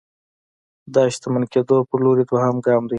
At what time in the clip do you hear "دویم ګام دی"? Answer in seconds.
2.29-2.89